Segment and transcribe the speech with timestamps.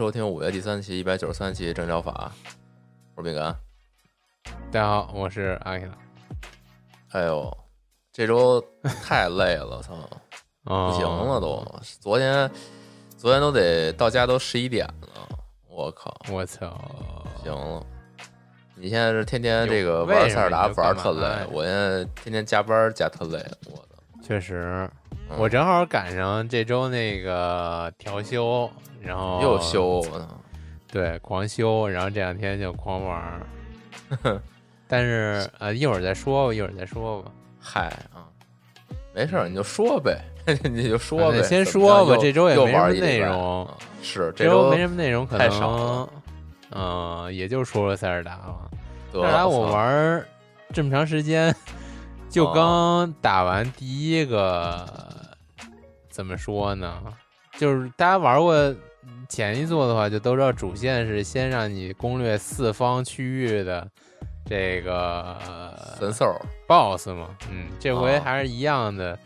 [0.00, 2.32] 收听五月第三期一百九十三期正疗法，
[3.14, 3.54] 我是饼干。
[4.72, 5.90] 大家好，我是阿 K。
[7.10, 7.54] 哎呦，
[8.10, 8.64] 这周
[9.04, 9.94] 太累了，操，
[10.64, 11.62] 不行了都。
[12.00, 12.50] 昨天
[13.18, 15.28] 昨天都得到家都十一点了，
[15.68, 16.16] 我靠！
[16.30, 16.82] 我操，
[17.44, 17.84] 行了。
[18.76, 24.22] 你现在是天天这个玩塞尔达玩特累，我现在天天加班加特累，我的。
[24.22, 24.90] 确实，
[25.38, 30.04] 我正好赶上这周那个调休，然后又休，
[30.90, 33.40] 对，狂休，然后这两天就狂玩。
[34.88, 37.30] 但是呃，一会儿再说吧，一会儿再说吧。
[37.60, 38.26] 嗨啊，
[39.14, 40.20] 没事儿，你就说呗，
[40.64, 41.42] 你就说呗。
[41.42, 43.68] 先说吧，这周也没什么内容。
[44.02, 46.08] 是，这周没什么内容，可能
[46.72, 48.70] 嗯，也就说说塞尔达了。
[49.12, 50.26] 塞尔达我玩
[50.72, 51.54] 这么长时间。
[52.28, 54.86] 就刚打完第一个，
[56.20, 57.02] 怎么说呢？
[57.56, 58.74] 就是大家玩过
[59.26, 63.88] 前一座的话，就都知道主线是先让你攻略四方区域的
[64.44, 65.34] 这个
[65.98, 66.38] 神兽
[66.68, 67.30] BOSS 嘛。
[67.50, 69.18] 嗯，这回还是一样的，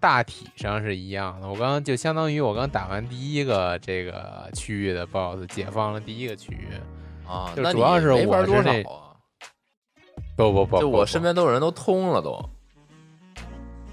[0.00, 1.46] 大体上是一样的。
[1.46, 6.66] 我刚刚就相当于我刚打完第一个这个区域的 BOSS，解放了第一个区域
[7.24, 7.52] 啊。
[7.54, 8.84] 就主要是我是那。
[10.34, 12.42] 不不不，就我身边都有人都通了都，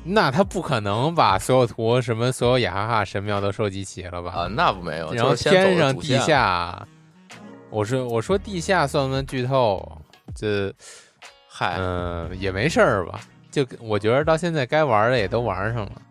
[0.04, 4.32] 那他不可能把所有图什么所有雅哈哈神庙都收集齐了吧？
[4.32, 5.14] 啊，那不没有。
[5.14, 6.88] 然后天上地下，
[7.70, 10.02] 我说我说地下算不算剧透？
[10.36, 10.74] 这，
[11.48, 13.20] 嗨，嗯，也没事儿吧？
[13.52, 16.02] 就我觉得到现在该玩的也都玩上了，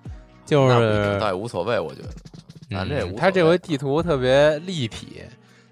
[0.45, 2.09] 就是倒也无所谓，我觉得。
[2.71, 5.23] 咱这他这回地图特别立体，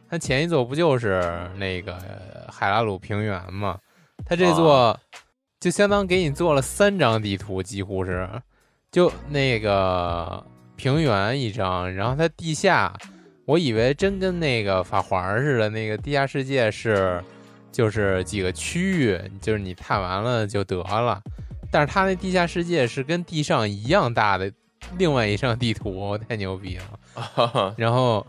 [0.08, 1.98] 他前一座不就是那个
[2.50, 3.76] 海拉鲁平原吗？
[4.24, 4.98] 他这座
[5.58, 8.28] 就相当给你做了三张地图，几乎是
[8.92, 10.44] 就那个
[10.76, 12.92] 平原一张，然后它地下，
[13.46, 17.22] 我以为真跟那个法环似的，那个地下世界是
[17.72, 21.20] 就是几个区域，就是你探完了就得了。
[21.70, 24.52] 但是它那地下世界是跟地上一样大的
[24.98, 27.74] 另外一张地图，太牛逼了。
[27.76, 28.24] 然后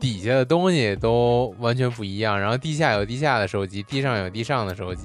[0.00, 5.04] 底下的东西都完全不一样，然后地下有地下的收集，地上有地上的收集。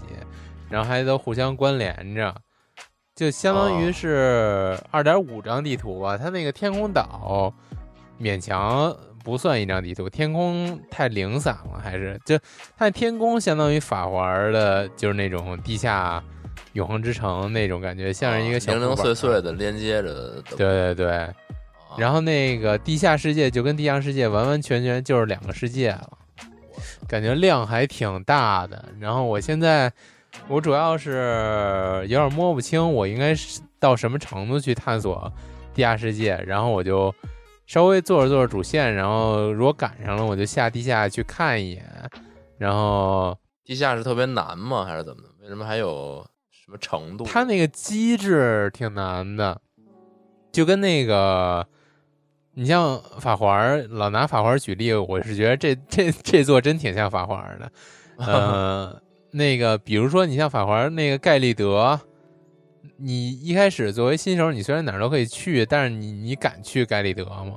[0.73, 2.33] 然后还都互相关联着，
[3.13, 6.17] 就相当于是二点五张地图吧。
[6.17, 7.53] 它那个天空岛
[8.19, 8.91] 勉强
[9.23, 12.39] 不算一张地图，天空太零散了，还是就
[12.75, 16.23] 它天空相当于法环的，就是那种地下
[16.71, 20.41] 永恒之城那种感觉，像是一个零零碎碎的连接着。
[20.57, 21.29] 对对对，
[21.99, 26.09] 然后那个地下世界就跟地上世界完完全全就是两个世界了，
[27.07, 28.85] 感觉量还挺大的。
[28.99, 29.93] 然后我现在。
[30.47, 35.31] 我主要是有点摸不清，我应该是到什么程度去探索
[35.73, 37.13] 地下世界，然后我就
[37.65, 42.09] 稍微做着做着主线，然后如果赶上了，我就下地下去看一眼。
[42.57, 44.83] 然后地下是特别难吗？
[44.85, 45.29] 还是怎么的？
[45.41, 47.23] 为什么还有什么程度？
[47.23, 49.59] 它那个机制挺难的，
[50.51, 51.65] 就跟那个
[52.53, 57.71] 你像法环，老拿法环举例，我是觉得这这这座真挺像法环的，
[58.17, 59.01] 嗯。
[59.35, 61.99] 那个，比如说你像法环那个盖利德，
[62.97, 67.55] 你一开始作为新手，你虽然哪儿都可以去，但是你你敢去盖利德吗？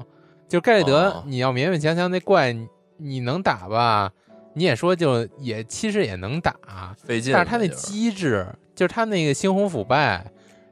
[0.49, 2.57] 就盖利德，你要勉勉强强那怪
[2.97, 4.11] 你能打吧？
[4.55, 7.31] 你也说就也其实也能打，费劲。
[7.31, 10.25] 但是他那机制，就是他那个猩红腐败，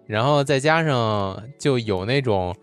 [0.07, 2.57] 然后再加上就有那种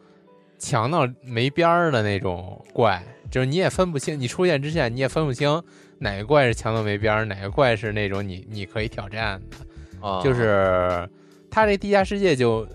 [0.58, 5.62] 强到没边儿的那种怪，就是你也分不清，你出现之前你也分不清。
[6.02, 7.26] 哪个怪是强到没边儿？
[7.26, 10.22] 哪个怪是那种你你可以挑战的？
[10.24, 11.08] 就是
[11.52, 12.68] 他这地下世界就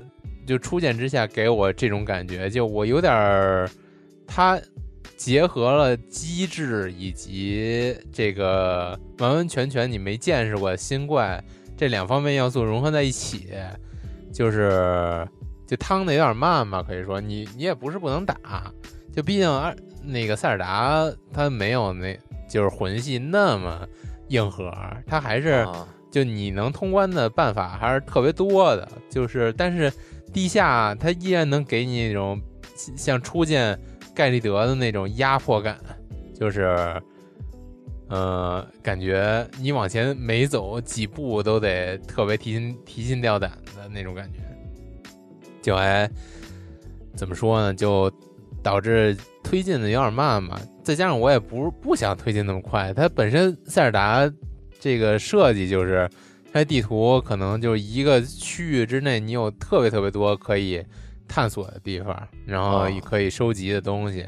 [0.46, 3.68] 就初见之下给我这种感觉，就我有点儿，
[4.28, 4.60] 它
[5.16, 11.42] 结合了机制以及这个完完全全你没见识过新怪
[11.76, 13.48] 这两方面要素融合在一起，
[14.32, 15.26] 就是
[15.66, 18.72] 就趟的有点慢吧，可以说你你也不是不能打，
[19.12, 19.74] 就毕竟二
[20.04, 22.16] 那个塞尔达他没有那
[22.48, 23.86] 就是魂系那么
[24.28, 24.72] 硬核，
[25.06, 29.92] 它还是啊就你能通关的办法还是特别多的，就是但是
[30.32, 32.40] 地下它依然能给你那种
[32.96, 33.78] 像初见
[34.14, 35.78] 盖利德的那种压迫感，
[36.34, 37.00] 就是。
[38.08, 44.38] 呃，感觉你往前每走几步都得特别提心提心吊胆的那种感觉，
[45.60, 46.08] 就还
[47.16, 47.74] 怎么说呢？
[47.74, 48.08] 就
[48.66, 50.60] 导致推进的有点慢嘛。
[50.82, 54.28] 再加上我也不不想推进那么快，它本身塞尔达
[54.80, 56.10] 这个设计就是，
[56.52, 60.84] 它地图可能就一个区域之内，你有特别特别多可以
[61.28, 64.26] 探索的地方，然后哦也可以收集的东西。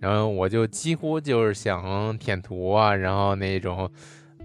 [0.00, 3.90] 然后我就几乎就是想舔图啊，然后那种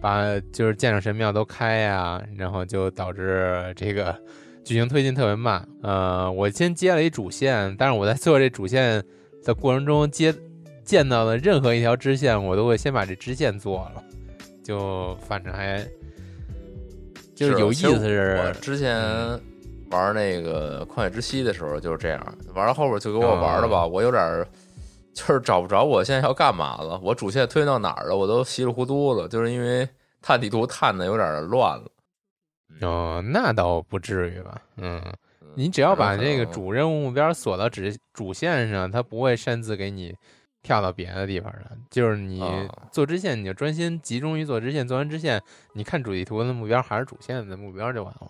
[0.02, 4.18] 把就是见着神庙都开呀、然后就导致这个
[4.64, 5.66] 剧情推进特别慢。
[5.82, 9.04] 呃，我先接了一主线，但是我在做这主线
[9.44, 10.34] 的过程中接
[10.84, 14.04] 见到的任何一条支线，我都会先把这支线做了，
[14.64, 15.86] 就反正还
[17.36, 18.98] 就是有意思是我之前
[19.92, 24.48] 玩那个旷野之息的时候就是这样，玩到后边就给我玩的吧，我有点儿
[25.14, 29.88] 就是找不着我现在要干嘛了，我主线推到哪儿了，我都稀里糊涂了，就是因为
[30.22, 31.86] 探地图探的有点乱了。
[32.82, 34.62] 哦，那倒不至于吧？
[34.78, 35.14] 嗯，嗯
[35.56, 37.82] 你只要把这个主任务目标锁到主
[38.14, 40.16] 主线上，它不会擅自给你
[40.62, 41.78] 跳到别的地方的。
[41.90, 45.42] 就是你哦做支线，你就专心集中于做支线，做完支线，
[45.74, 48.30] 你看主地图的目标还是主线的目标就完了。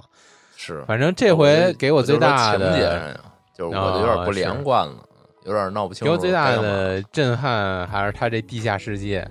[0.55, 3.21] 是反正这回给我最大的情节的上呀，
[3.55, 5.05] 就是我就有点不连贯了，
[5.45, 6.05] 有点闹不清楚。
[6.05, 9.25] 给我最大的震撼还是它这地下世界，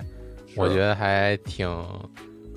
[0.56, 1.68] 我觉得还挺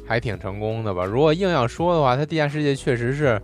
[0.08, 1.04] 还挺成功的吧。
[1.04, 3.42] 如果硬要说的话，它地下世界确实是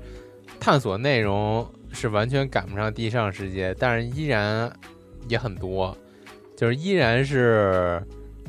[0.59, 4.71] 探索内容是完全赶不上地上世界，但是依然
[5.27, 5.95] 也很多，
[6.55, 8.01] 就是依然是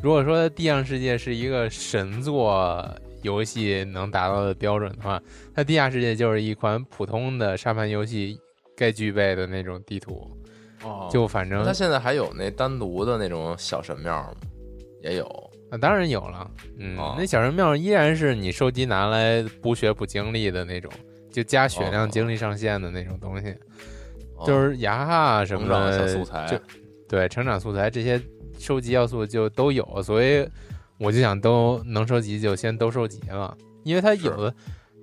[0.02, 2.88] 如果说地上世界是一个神作
[3.22, 5.20] 游戏能达到的标准的话，
[5.54, 8.38] 它地下世界就是一款普通的沙盘游戏
[8.76, 10.30] 该具备的那种地图。
[10.84, 14.34] 哦就反正它现在还有那单独的那种小神庙吗？
[15.02, 15.50] 也有。
[15.70, 16.48] 那，当然有了，
[16.78, 17.16] 嗯，哦。
[17.18, 20.90] 那小神庙依然是你收集拿来补血补精力的那种，
[21.30, 23.54] 就加血量、哦精力上限的那种东西，
[24.36, 24.46] 哦。
[24.46, 26.46] 就是牙哈什么的小素材。
[26.46, 26.58] 就
[27.08, 28.20] 对成长素材这些
[28.58, 30.48] 收集要素就都有，所以
[30.98, 34.54] 我就想都能收集就先都收集了，因为它有的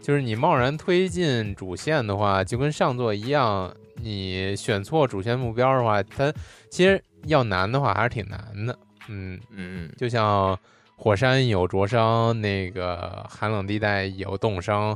[0.01, 6.31] 就是你贸然推进主线的话，就跟上座一样，你选错主线目标的话，它
[6.69, 8.77] 其实要难的话还是挺难的，
[9.09, 9.39] 嗯。
[9.49, 9.91] 嗯嗯。
[9.97, 10.55] 就像
[10.95, 14.95] 火山有灼伤，那个寒冷地带有冻伤，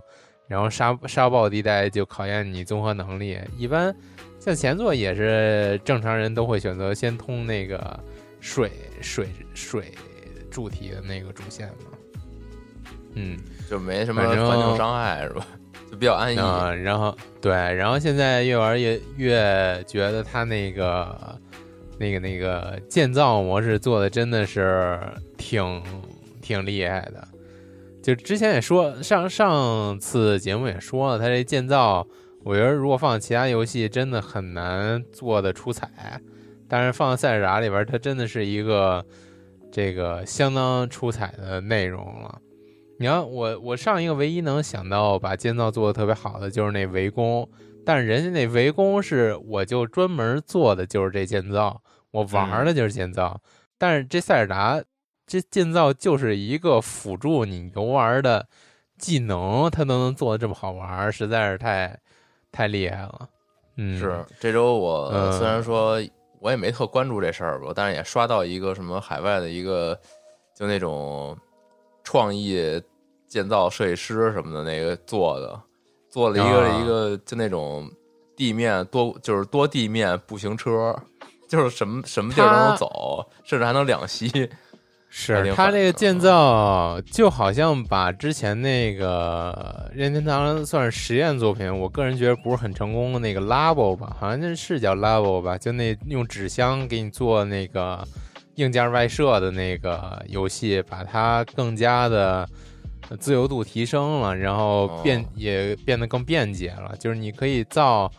[0.49, 3.39] 然后沙沙暴地带就考验你综合能力。
[3.55, 3.95] 一般
[4.39, 7.99] 像前作也是正常人都会选择先通那个
[8.41, 9.93] 水水水
[10.49, 11.97] 主题的那个主线嘛。
[13.13, 13.37] 嗯，
[13.69, 15.45] 就没什么反正环境伤害是吧？
[15.91, 16.37] 就比较安逸。
[16.37, 21.39] 啊，然后对，然后现在越玩越越觉得他那个
[21.97, 24.99] 那个那个建造模式做的真的是
[25.37, 25.83] 挺
[26.41, 27.27] 挺厉害的。
[28.01, 32.07] 就之前也说，上上次节目也说了，它这建造，
[32.43, 36.21] 我觉得如果放其他游戏，真的很难做的出彩。
[36.67, 39.03] 但是放在塞尔达里边，它真的是一个
[39.71, 42.39] 这个相当出彩的内容了。
[42.99, 47.49] 你看，我我上一个唯一能想到把建造做的特别好的就是那围攻，
[47.85, 53.41] 但是人家那围攻是我就专门做的就是这建造，我玩的就是建造。
[53.77, 54.81] 但是这塞尔达
[55.29, 58.47] 这建造就是一个辅助你游玩的
[58.97, 61.95] 技能，它都能做的这么好玩，实在是太
[62.51, 63.29] 太厉害了。
[63.75, 66.01] 嗯，是这周我嗯虽然说
[66.39, 69.97] 我也没特关注这事儿吧，但是也刷到一个什么海外的一个
[70.55, 71.37] 就那种
[72.03, 72.81] 创意
[73.27, 75.61] 建造设计师什么的那个做的，
[76.09, 77.87] 做了一个、啊一个就那种
[78.35, 80.95] 地面多就是多地面步行车，
[81.47, 84.49] 就是什么什么地儿都能走，甚至还能两栖。
[85.11, 98.07] 还是挺狠的它这个建造就好像把之前那个任天堂算是实验作品，我个人觉得不是很成功的那个 Labo 吧，好像那是叫 Labo 吧，就那用纸箱给你做那个
[98.55, 102.47] 硬件外设的那个游戏，把它更加的
[103.19, 108.11] 自由度提升了，然后变、哦也变得更便捷了，就是你可以造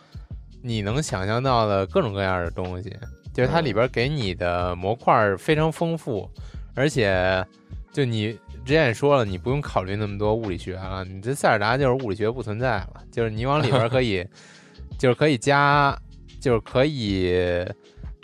[0.61, 2.93] 你能想象到的各种各样的东西，
[3.33, 6.29] 就是它里边给你的模块非常丰富。
[6.75, 7.45] 而且，
[7.91, 8.31] 就你
[8.65, 14.25] 之前也说了，你不用考虑那么多物理学了，你这塞尔达就是物理学不存在了，就是你往里边可以，
[14.97, 15.97] 就是可以加，
[16.39, 17.65] 就是可以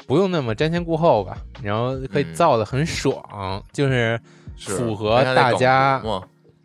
[0.05, 4.19] 不用那么瞻前顾后吧，然后可以嗯造的很爽，就是
[4.55, 6.01] 是符合大家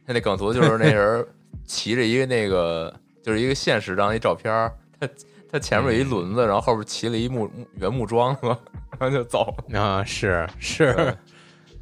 [0.07, 1.27] 他那梗图就是那人
[1.65, 5.09] 骑着一个那个就是一个现实张一照片儿，他
[5.51, 8.47] 他前面有一轮子，然后后边骑了一木木原木桩子，
[8.99, 9.81] 然后就走了。
[9.81, 11.15] 啊，是是对，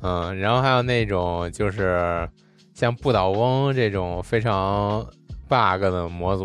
[0.03, 2.29] 嗯，然后还有那种就是
[2.75, 5.05] 像不倒翁这种非常
[5.49, 6.45] bug 的模组，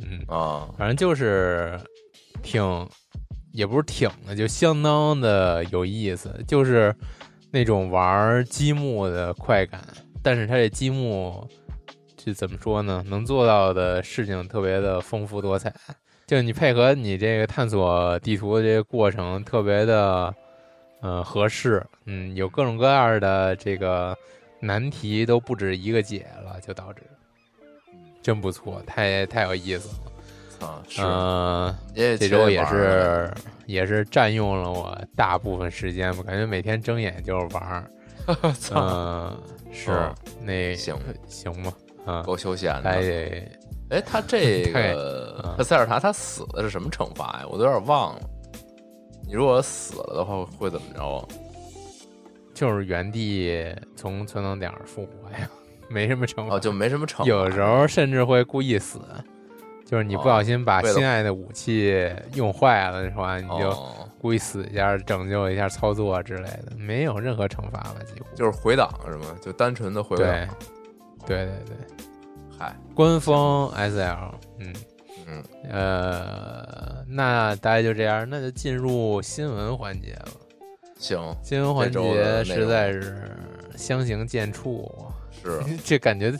[0.00, 1.78] 嗯，啊，反正就是
[2.42, 2.88] 挺，
[3.52, 6.94] 也不是挺的，就相当的有意思，就是
[7.50, 9.80] 那种玩积木的快感。
[10.22, 11.46] 但是它这积木，
[12.16, 13.04] 这怎么说呢？
[13.06, 15.72] 能做到的事情特别的丰富多彩，
[16.26, 20.34] 就你配合你这个探索地图的这个过程特别的，
[21.00, 21.84] 呃，合适。
[22.04, 24.16] 嗯，有各种各样的这个
[24.60, 27.02] 难题都不止一个解了，就导致
[28.22, 30.66] 真不错，太太有意思了。
[30.66, 33.30] 啊，是，嗯、这这周也是
[33.66, 37.90] 也是占用了我大部分时间吧，感觉每天睁眼就是玩儿。
[38.58, 39.38] 操，嗯，
[39.70, 40.96] 是、嗯那行
[41.28, 41.72] 行吧，
[42.06, 43.02] 嗯，够休闲还的。
[43.02, 43.48] 得
[43.90, 47.46] 哎，他这 个嗯他塞尔达他死的是什么惩罚呀？
[47.48, 48.22] 我都有点忘了。
[49.26, 51.24] 你如果死了的话，会怎么着啊？
[52.54, 55.48] 就是原地从存档点复活呀，
[55.90, 56.54] 没什么惩罚。
[56.54, 57.24] 哦，就没什么惩罚。
[57.24, 59.00] 有时候甚至会故意死，
[59.84, 63.38] 就是你不小心把心爱的武器用坏了，的话？
[63.38, 68.26] 你就哦，故意死一下，拯救一下操作之类的，没有任何惩罚吧，几乎。
[68.34, 69.36] 就是回档是吗？
[69.42, 70.48] 就单纯的回对档。，
[71.26, 71.76] 对对对，
[72.58, 74.30] 嗨，官方 SL，
[74.60, 74.72] 嗯。
[75.28, 80.28] 嗯，呃，那大概就这样，那就进入新闻环节了。
[80.98, 83.36] 行，新闻环节实在是
[83.76, 84.88] 相形见绌，
[85.42, 86.32] 是 这感觉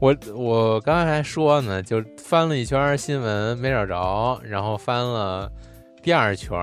[0.00, 5.50] 我我刚才还说呢，就翻了一圈新闻没找着，然后翻了
[6.02, 6.58] 第二圈，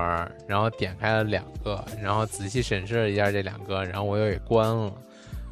[0.46, 4.92] 然后点开了两个，然后仔细审视了一下这两个，然后我又给关了，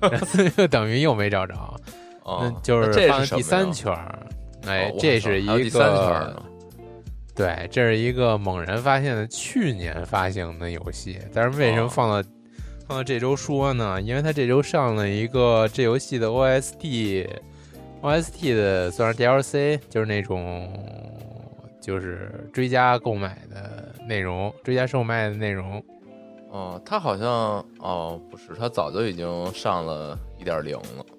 [0.01, 1.55] 然后就等于又没找着，
[2.25, 2.93] 哦那，就是
[3.35, 3.97] 第三圈。
[4.69, 6.43] 哎这是一个第三圈呢。
[7.35, 12.29] 对，这是一个猛然发现的去年发行的游戏，但是为什么哦放到、
[12.87, 14.03] 放到这周说呢？
[14.03, 20.69] 因为它这周上了一个这游戏的 OST，OST 的算是 DLC，就是那种
[21.81, 25.81] 就是追加购买的内容，追加售卖的内容。
[26.51, 31.13] 哦，他好像哦，不是，他早就已经上了一点零了，也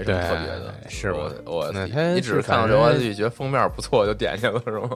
[0.00, 4.90] 没什么对特别的，是吧我我那天你只是看到这反正 OST 觉得封面不错就点去了是吗？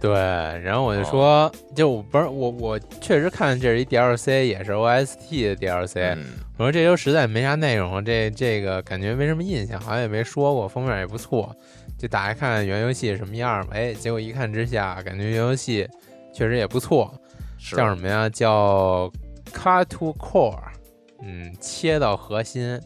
[0.00, 6.24] 对，然后我就说，就我不是我我确实看这是一 DLC，也是 OST 的 DLC，、嗯，
[6.56, 11.54] 我说这周实在没啥内容，这这个感觉没什么印象，好像也没说过，封面也不错，
[11.98, 13.72] 就打开看原游戏什么样吧。
[13.74, 15.86] 哎，结果一看之下，感觉原游戏
[16.32, 17.12] 确实也不错，
[17.58, 18.26] 是叫什么呀？
[18.30, 19.12] 叫
[19.52, 20.56] Cut to Core，
[21.22, 22.80] 嗯，切到核心。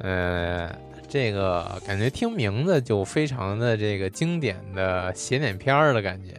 [0.00, 0.74] 呃，
[1.08, 6.32] 这个感觉听名字就非常的这个经典的写点片儿的感觉。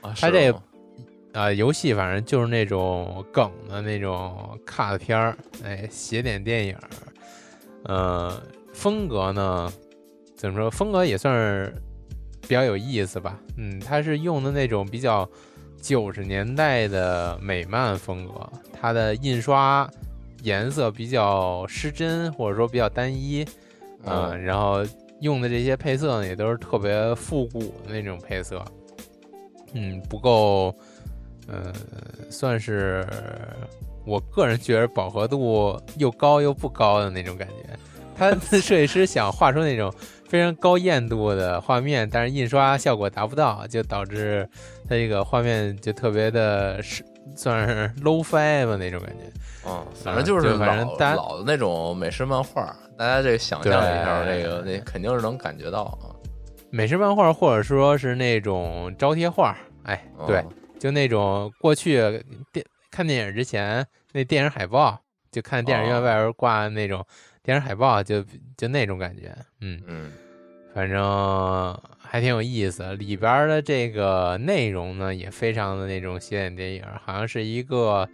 [0.00, 0.52] 啊，他这
[1.32, 6.88] 啊、游戏反正就是那种梗的那种 cut 片儿，哎，写点电影儿，
[7.84, 8.42] 呃，
[8.74, 9.72] 风格呢，
[10.36, 10.70] 怎么说？
[10.70, 11.74] 风格也算是
[12.42, 13.38] 比较有意思吧。
[13.56, 15.26] 嗯，它是用的那种比较
[15.80, 18.46] 九十年代的美漫风格，
[18.78, 19.90] 它的印刷
[20.42, 23.44] 颜色比较失真，或者说比较单一，
[24.04, 24.84] 嗯、嗯然后
[25.20, 28.64] 用的这些配色呢，也都是特别复古的那种配色，
[29.72, 30.74] 嗯，不够，
[31.46, 31.72] 呃，
[32.28, 33.06] 算是
[34.04, 37.54] 我个人觉得饱和度又高又不高的那种感觉。
[38.14, 39.92] 他设计师想画出那种
[40.28, 44.48] 非常高艳度的画面，但是印刷效果达不到，就导致
[44.88, 47.02] 他这个画面就特别的是
[47.34, 49.24] 算是 low fi 吧那种感觉。
[49.66, 56.10] 嗯，反正就是反正老大家老的那种美式漫画，大家这个想象一下，对这个那肯定是能感觉到啊。
[56.70, 61.98] 美式漫画，或者说是那种招贴画，哎，对，嗯就那种过去
[62.52, 64.98] 电看电影之前那电影海报，
[65.30, 67.04] 就看电影院哦外边挂的那种
[67.42, 68.24] 电影海报，就
[68.56, 70.10] 就那种感觉，嗯，嗯
[70.74, 72.94] 反正还挺有意思。
[72.96, 78.08] 里边的这个内容呢，也非常的那种写点电影，好像是一个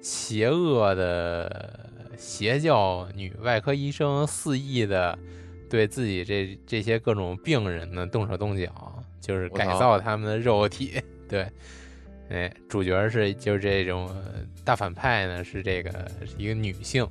[0.00, 5.18] 邪恶的邪教女外科医生肆意的
[5.68, 11.00] 对自己这这些各种病人呢动手动脚，就是改造他们的肉体。
[11.28, 11.46] 对，
[12.28, 15.90] 哎，主角是就是这种呃大反派呢，是这个
[16.26, 17.06] 是一个女性，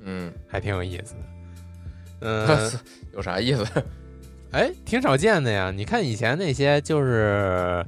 [0.00, 1.20] 嗯，还挺有意思的。
[2.20, 2.70] 嗯，
[3.12, 3.64] 有啥意思？
[4.52, 5.70] 哎，挺少见的呀。
[5.70, 7.84] 你看以前那些，就是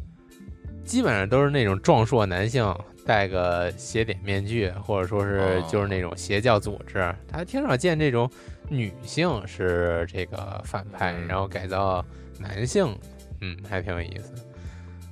[0.85, 2.63] 基本上都是那种壮硕男性，
[3.09, 8.31] 戴个邪典面具，或者说是就是那种邪教组织，他挺少见这种
[8.69, 11.27] 女性是这个反派，嗯。
[11.27, 12.05] 然后改造
[12.39, 12.95] 男性，
[13.41, 14.35] 嗯，还挺有意思。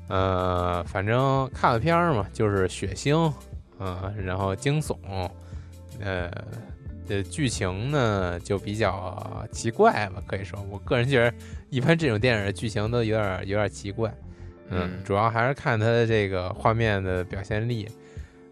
[0.08, 3.32] 呃，反正看了片儿嘛，就是血腥，
[3.78, 4.94] 嗯、然后惊悚，
[5.98, 6.30] 呃，
[7.08, 11.34] 的剧情呢就比较奇怪吧，可以说，我个人觉得
[11.70, 14.14] 一般这种电影的剧情都有点有点奇怪，
[14.70, 17.88] 嗯，嗯主要还是看它的这个画面的表现力，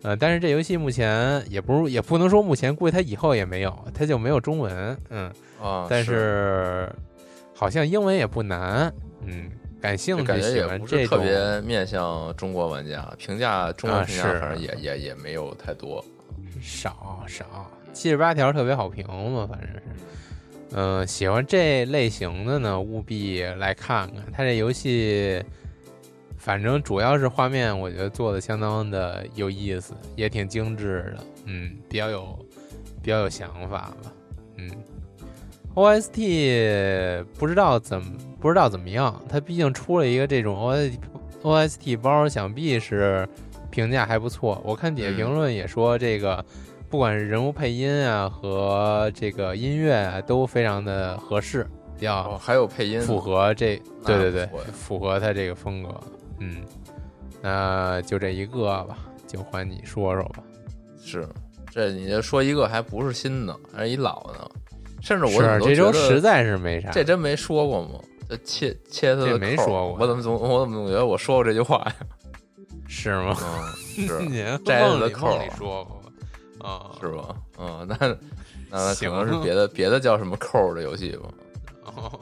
[0.03, 5.31] 呃，但是这游戏目前也不是也不能说目前，估计它以后也没有，它就没有中文，嗯，
[5.63, 6.89] 啊，但是
[7.55, 8.93] 好像英文也不难，
[9.25, 16.05] 嗯，感兴趣就感觉喜也不是特别面向中国玩家，评价中文啊评价是反正也也也没有太多。
[16.61, 19.83] 少少七十八条特别好评嘛，反正是。
[20.77, 24.25] 嗯、喜欢这类型的呢，务必来看看。
[24.33, 25.41] 它这游戏，
[26.45, 32.39] 反正主要是画面，我觉得做的相当的有意思，也挺精致的，嗯，比较有
[33.03, 34.13] 比较有想法吧，
[34.59, 34.71] 嗯。
[35.75, 40.99] OST 不知道怎么不知道怎么样，它毕竟出了一个这种 OST
[41.43, 43.27] OST 包，想必是
[43.71, 44.61] 评价还不错。
[44.67, 46.45] 我看底下嗯评论也说，这个、
[46.91, 51.67] 不管是人物配音啊和这个音乐啊都非常的合适，
[51.99, 55.89] 比较哦，还有配音，符合这，对对对符合他这个风格。
[56.39, 56.63] 嗯，
[57.43, 60.43] 那就这一个吧，就换你说说吧。
[61.03, 61.29] 是
[61.71, 64.51] 这你这说一个还不是新的，还是一老的，
[65.03, 68.01] 甚至我是这周实在是没啥，这真没说过吗？
[68.29, 71.95] 这切切他的这没说过我怎么总我怎么总觉得我说过这句话呀？
[72.89, 73.37] 是吗？
[73.43, 76.11] 嗯，是 摘了的扣里说过吧
[76.67, 77.37] 啊，是吧？
[77.59, 78.17] 嗯，那那
[78.71, 81.29] 那可能是别的别的叫什么扣儿的游戏吧。
[81.85, 82.21] 哦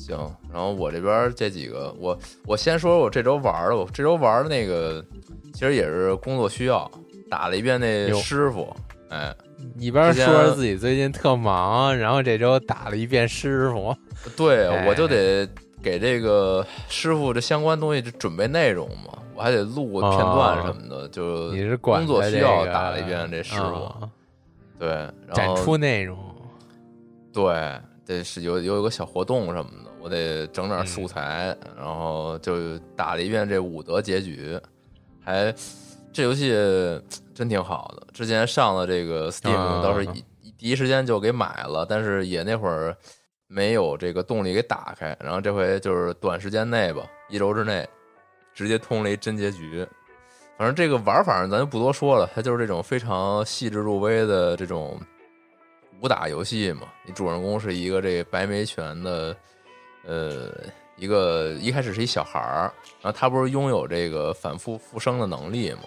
[0.00, 0.18] 行，
[0.50, 5.04] 然后我这边这几个，我我先说说我这周玩的，我这周玩的那个
[5.52, 6.90] 其实也是工作需要，
[7.30, 8.74] 打了一遍那师傅，
[9.10, 9.34] 哎，
[9.78, 13.94] 一边说着自己最近特忙，然后这周打了一遍师傅，
[14.36, 15.46] 对，哎我就得
[15.82, 24.08] 给这个师傅这相关东西就准备内容嘛，我还得录片段什么的，就你是管工作需要打了一遍这师傅，啊
[24.78, 26.18] 对，然后展出内容，
[27.32, 27.54] 对，
[28.06, 34.58] 得是有有一个小活动什么的，我得整点嗯素材，然后就打了一遍这武德结局，
[35.22, 35.54] 还
[36.12, 36.50] 这游戏
[37.34, 38.06] 真挺好的。
[38.12, 42.96] 之前上了这个 Steam，、啊倒是一一第一时间就给买了，但是也那会儿
[43.46, 47.88] 没有这个动力给打开，然后这回就是短时间内吧，一周之内
[48.54, 49.86] 直接通了一真结局。
[50.58, 55.00] 反正这个玩法咱就不多说了，它就是这种非常细致入微的这种
[56.02, 56.82] 武打游戏嘛。
[57.06, 59.34] 你主人公是一个这个白眉拳的，
[60.06, 60.50] 呃，
[60.96, 65.80] 一个一开始是一小孩儿，然后他不是拥有这个反复复生的能力吗？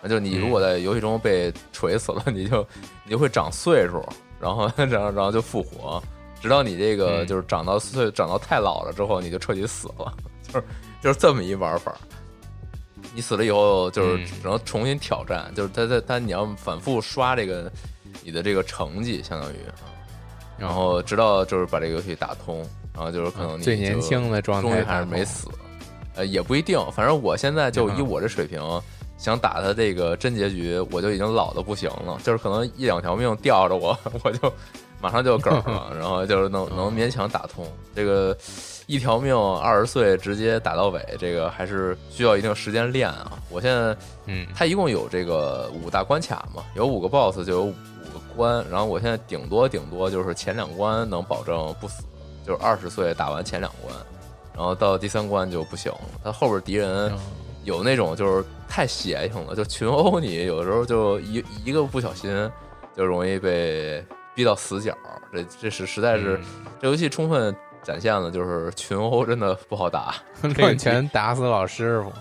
[0.00, 2.66] 那就你如果在游戏中被锤死了， 你就
[3.04, 4.04] 你就会长岁数，
[4.40, 6.02] 然后 然后 然后就复活，
[6.40, 10.64] 直到你这个嗯就是长到岁长到太老了之后，你就彻底死了，就是
[11.00, 11.96] 就是这么一玩法。
[13.14, 17.70] 你死了以后，就是嗯只能重新挑战，就是他他他你要反复刷这个
[18.24, 19.74] 你的这个成绩，相当于，啊
[20.58, 25.48] 然后直到就是把这个游戏打通，然后就是可能你最年轻的状态终于还是没死，
[26.14, 28.60] 呃，也不一定，反正我现在就以嗯我这水平，
[29.18, 34.52] 想打他这个真结局，我就已经老的不行了，就是可能一两条命吊着我， 我就
[35.00, 37.66] 马上就梗了，然后就是能 能勉强打通。
[37.94, 38.36] 这个
[38.86, 43.32] 一条命二十岁直接打到尾，这个还是需要一定时间练啊。
[43.48, 44.46] 我现在嗯。
[44.54, 47.72] 它一共有这个五大关卡嘛，有五个 BOSS 就有五
[48.12, 52.02] 个关，然后我现在顶多顶多就是前两关能保证不死，
[52.46, 53.94] 就是二十岁打完前两关，
[54.54, 56.00] 然后到第三关就不行了。
[56.24, 57.18] 他后边敌人嗯
[57.64, 62.50] 有那种就是太邪性了，就群殴你，有的时候就一一个不小心
[62.96, 64.96] 就容易被逼到死角。
[65.32, 66.38] 这这是实在是、
[66.80, 70.14] 这游戏充分展现了就是群殴真的不好打。
[70.42, 72.12] 嗯乱拳打死老师傅，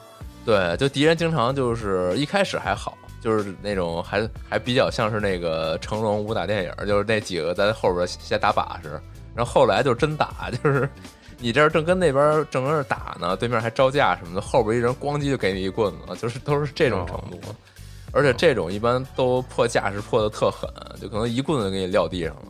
[0.46, 9.02] 对，就敌人经常就是一开始还好，就是那种还还比较像是那个成龙武打电影，就是那几个在后边先打把式，
[9.36, 10.89] 然后后来就真打， 就是
[11.38, 17.39] 你这儿正跟那边正跟那儿打呢，对面还招架什么的，后边一人咣叽就给你一棍子，就是都是这种程度。
[18.13, 22.48] 而且这种一般都破架势破的特狠，就可能一棍子给你撂地上了，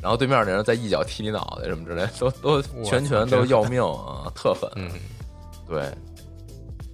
[0.00, 4.70] 然后对面那人再一脚踢你脑袋什么之类，都都拳拳都要命啊，特狠。
[4.76, 4.88] 嗯
[5.68, 5.82] 对，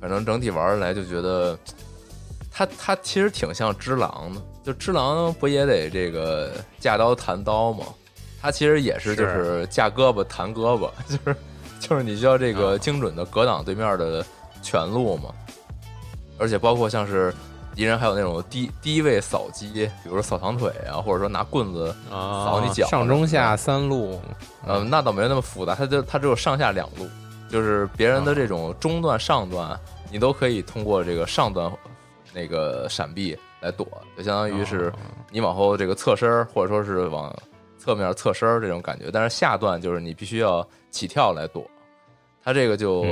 [0.01, 1.59] 反正整体玩下来就觉得，
[2.51, 4.41] 他他其实挺像只狼的。
[4.65, 7.87] 就只狼不也得这个架刀弹刀吗？
[8.41, 11.37] 它其实也是就是架胳膊弹胳膊， 就是
[11.81, 14.25] 就是你需要这个精准的格挡对面的
[14.63, 15.31] 全路嘛，
[16.39, 17.35] 而且包括像是
[17.75, 24.21] 敌人还有那种低低位扫击，比如说扫堂腿啊，或者说拿棍子扫你脚，上中下三路，
[24.67, 27.09] 呃，那倒没有那么复杂，它就它只有上下两路，
[27.49, 29.79] 就是别人的这种中段、上段，
[30.11, 31.71] 你都可以通过这个上段
[32.33, 34.93] 那个闪避来躲，就相当于是
[35.31, 37.33] 你往后这个侧身，或者说是往
[37.89, 39.11] 侧面侧身这种感觉。
[39.11, 41.65] 但是下段就是你必须要起跳来躲，
[42.45, 43.03] 它这个就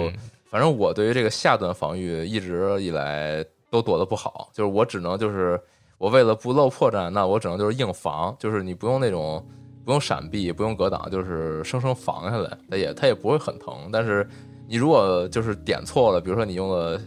[0.44, 3.44] 反正我对于这个下段防御一直以来。
[3.68, 5.60] 都躲得不好，就是我只能就是
[5.98, 9.44] 我为了不露破绽，那我只能就是硬防，就是你不用那种
[9.84, 13.90] 不用闪避，不用格挡，就是生生防下来，它也它也不会很疼。
[13.92, 14.26] 但是
[14.68, 16.98] 你如果就是点错了，比如说你用了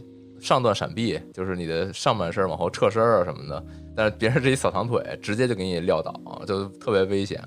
[0.41, 3.63] 上段闪避，就是你的上半身往后撤身啊什么的，
[3.99, 6.13] 但是别人这一扫堂腿，直接就给你撂倒，
[6.47, 7.43] 就特别危险。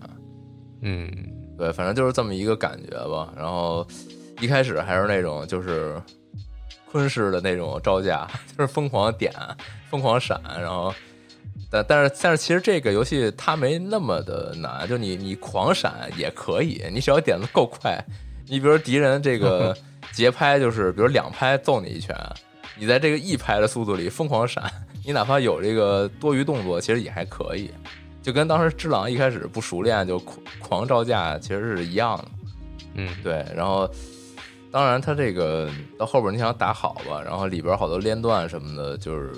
[0.83, 1.11] 嗯，
[1.57, 3.33] 对，反正就是这么一个感觉吧。
[3.35, 3.87] 然后
[4.39, 5.99] 一开始还是那种就是。
[6.91, 9.33] 昆式的那种招架， 就是疯狂点、
[9.89, 10.93] 疯狂闪，然后，
[11.71, 17.99] 但但是但是其实这个游戏它没那么的难，就你你狂闪也可以，你只要点的够快。
[18.47, 19.75] 你比如敌人这个
[20.13, 22.15] 节拍就是，比如两拍揍你一拳，
[22.77, 24.63] 你在这个一拍的速度里疯狂闪，
[25.05, 27.71] 你哪怕有这个多余动作，其实也还可以。
[28.23, 32.25] 就跟当时只狼一开始不熟练就狂狂招架，其实是一样的。
[32.95, 33.89] 嗯，对，然后。
[34.71, 39.31] 当然，他这个到后边你想打好吧，然后里边好多连段什么的，就是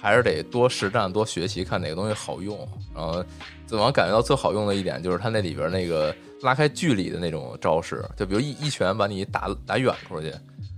[0.00, 2.56] 还是得多实战、多学习，看哪个东西好用。
[2.94, 3.24] 然后，
[3.66, 10.32] 怎么感觉到最好用的一点就是他那里边那个拉开距离的那种招式，就比如一一拳把你打打远出去。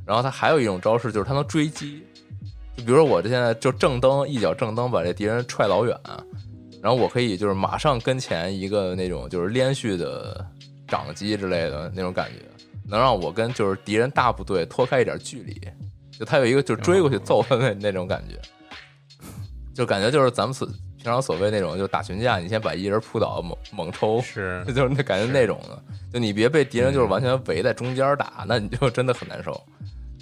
[0.06, 2.02] 然后他还有一种招式就是他能追击，
[2.76, 5.96] 就比如说我这现在就正蹬一脚正蹬把这敌人踹老远，
[6.82, 10.46] 然后我可以就是马上跟前一个那种就是连续的
[10.86, 12.44] 掌击之类的那种感觉。
[12.86, 15.58] 能让我跟就是敌人大部队拖开一点距离，
[16.18, 18.38] 就他有一个就追过去揍他那那种感觉，
[19.74, 25.82] 就感觉就是咱们所平常所谓那种就打群架，你先把一人扑倒，猛猛抽，是 就是那感觉那种的，
[26.12, 29.58] 就你别被敌人就是完全围在中间打，那你就真的很难受。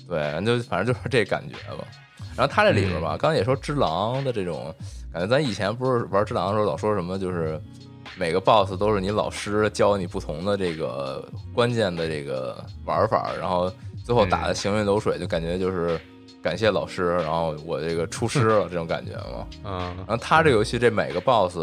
[0.09, 1.85] 对，就反正就是这感觉吧。
[2.37, 4.75] 然后他这里边吧，刚才也说只狼的这种
[5.13, 7.61] 感觉，咱以前不是玩只狼的时候老说什么就是。
[8.15, 13.73] 每个 boss 都是你老师教你不同的这个关键的这个玩法，然后
[14.05, 15.99] 最后打的行云流水，就感觉就是
[16.43, 19.47] 感谢老师，然后我这个出师了这种感觉嘛。
[19.65, 21.57] 嗯，然后他这游戏这每个 boss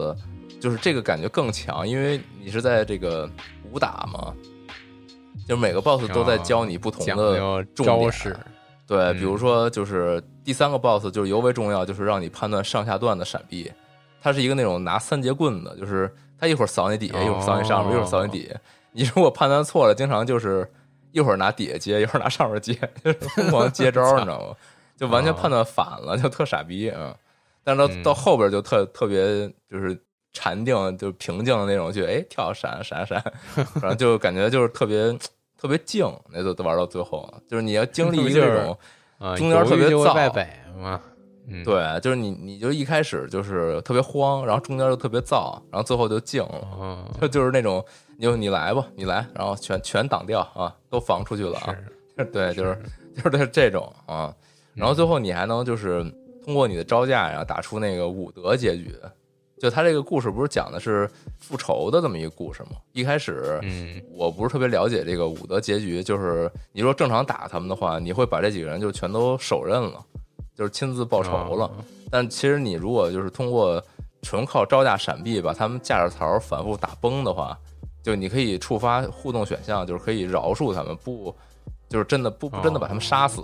[0.59, 3.29] 就是这个感觉更强，因为你是在这个
[3.71, 4.33] 武打嘛，
[5.47, 8.35] 就每个 boss 都在教你不同的招式。
[8.89, 13.71] 对，比如说就是第三个 boss 就是尤为重要，就是让你判断上下段的闪避。
[14.21, 16.13] 他是一个那种拿三节棍的，就是。
[16.41, 18.55] 他一会儿扫你底下，一会儿扫你上面，一会儿扫你底下。
[18.93, 20.65] 你如果判断错了，经常就是
[21.11, 22.73] 一会儿拿底下接，一会儿拿上面接，
[23.03, 24.55] 就是疯狂接招，你知道吗？
[24.95, 27.13] 就完全判断反了，就特傻逼啊！
[27.61, 33.21] 但是到到后边就特特别就是禅定，就平静的那种，就哎跳闪闪闪，
[33.81, 35.13] 反正 就感觉就是特别
[35.59, 36.11] 特别静。
[36.31, 38.77] 那都都玩到最后，就是你要经历 一个这种
[39.35, 40.13] 中间特别燥
[40.77, 41.01] 嘛。
[41.65, 47.83] 对，就是你，你就一开始就是特别慌，然后中间又特别燥，然后最后就静了，就就是那种，
[48.17, 51.75] 你就你来吧，你来，然后全全挡掉啊，都防出去了啊，
[52.31, 52.79] 对， 就是
[53.15, 54.31] 就是这种啊，
[54.75, 56.03] 然后最后你还能就是
[56.45, 58.95] 通过你的招架呀，打出那个武德结局。
[59.59, 62.77] 就他这个故事不是讲的是复仇的这么一个故事吗？
[62.93, 70.03] 一开始，嗯，我不是特别了解这个武德结局，就是你说正常打他们的话，你会把这几个人就全都手刃了。
[70.55, 71.71] 就是亲自报仇了，
[72.11, 73.81] 但其实你如果就是通过
[74.21, 77.57] 纯靠招架闪避把他们架着槽反复打崩的话，
[78.03, 81.33] 就你可以触发互动选项，就是可以饶恕他们，不
[81.87, 83.41] 就是真的不不真的把他们杀死。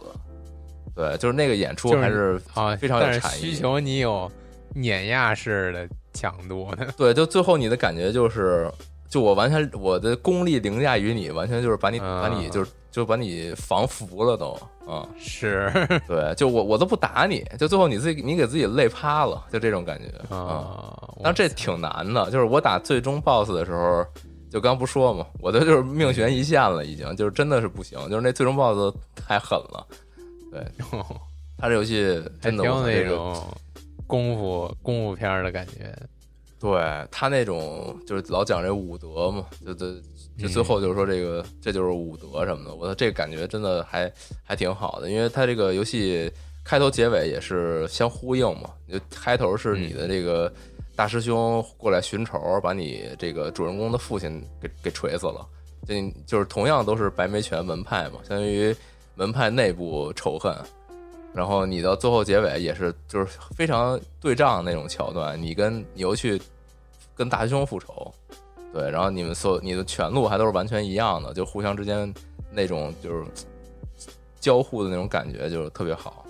[0.94, 3.42] 对，就是那个演出还是啊非常有禅意。
[3.42, 4.30] 需求你有
[4.74, 6.88] 碾压式的强度的。
[6.98, 8.72] 对，就最后你的感觉就是，
[9.08, 12.72] 就我完全我的功力凌驾于你，完全就是把你把你就是。
[12.96, 15.70] 就把你防服了都，啊，是
[16.08, 20.98] 对，就我我都不打你，就最后你自己你给自己累趴了，就这种感觉啊。
[21.22, 24.06] 但这挺难的，就是我打最终 BOSS 的时候，
[24.50, 29.86] 就刚不说嘛，我的就是命悬一线了，已经就是真的是不行，就是那最终 BOSS 太狠了。
[30.50, 30.66] 对，
[31.60, 33.36] 他这游戏真的有那种
[34.08, 35.96] 功夫功夫片的感觉。
[36.58, 39.94] 对他那种就是老讲这武德嘛，就就
[40.38, 44.12] 就最后就是说这个这就是武德什么的，我这感觉真的还
[44.44, 46.32] 还挺好的，因为他这个游戏
[46.64, 50.52] 开头结尾也是相呼应嘛，就开头是你的这个
[50.96, 55.46] 大师兄过来寻仇，把你这个主人公的父亲给给锤死了。
[55.86, 55.94] 就
[56.26, 58.76] 就是同样都是白眉拳门派嘛，相当于
[59.14, 60.52] 门派内部仇恨。
[61.36, 66.42] 然后你到最后结尾也是就是非常对仗那种桥段，你跟你又去
[67.14, 68.10] 跟大师兄复仇，
[68.72, 72.12] 对，然后你们所你的全路还都是完全一样的，就互相之间
[72.52, 73.26] 那种就是
[74.40, 76.26] 交互的那种感觉就是特别好。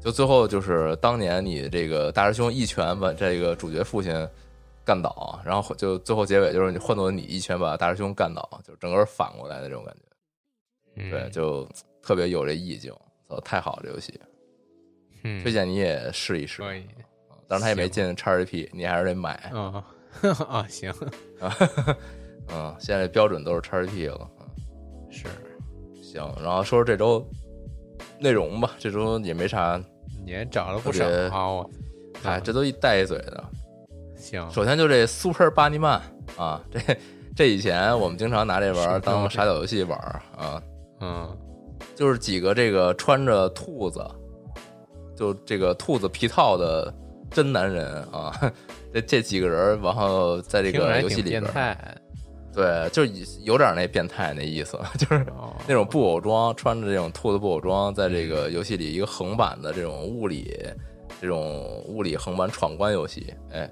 [0.00, 4.12] 就最后就是当年你这个大师兄一拳把这个主角父亲
[4.86, 9.94] 干倒，然后就最后结尾就是你换做你一拳把大师兄干倒，就整个反过来的这种感
[10.96, 11.68] 觉，对，就
[12.02, 12.90] 特别有这意境。
[13.40, 14.20] 太好了，这游戏，
[15.24, 16.62] 嗯，推荐你也试一试。
[16.62, 16.84] 可以，
[17.48, 19.32] 但是它也没进叉 GP，你还是得买。
[19.54, 19.84] 啊
[20.48, 20.90] 啊，行
[21.40, 21.56] 啊，
[22.52, 24.30] 嗯，现在标准都是叉 GP 了。
[25.10, 25.26] 是，
[26.02, 27.26] 行，然后说说这周
[28.18, 28.72] 内容吧。
[28.78, 29.82] 这周也没啥，
[30.26, 31.64] 也找了不少啊。
[32.24, 33.44] 哎，这都一带一嘴的。
[34.16, 36.00] 行，首先就这 Super Bunny Man
[36.36, 36.80] 啊，这
[37.34, 39.98] 这以前我们经常拿这玩当傻屌游戏玩
[40.36, 40.62] 啊。
[41.00, 41.38] 嗯。
[42.02, 44.04] 就是几个这个穿着兔子，
[45.14, 46.92] 就这个兔子皮套的
[47.30, 48.34] 真男人啊，
[48.92, 51.44] 这这几个人，然后在这个游戏里边，
[52.52, 53.04] 对，就
[53.44, 55.24] 有点那变态那意思， 就是
[55.64, 60.52] 那种布偶装，穿着这种兔子布偶装，在这个游戏里一个横版的这种物理，
[61.20, 63.70] 这种物理横版闯关游戏，哎，